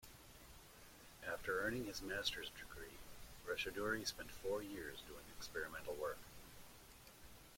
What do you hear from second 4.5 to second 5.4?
years doing